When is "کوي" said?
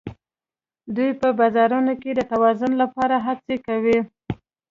3.67-3.99